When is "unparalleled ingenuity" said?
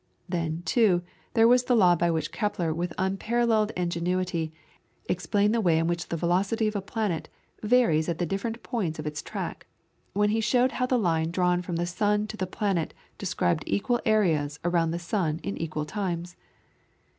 2.97-4.51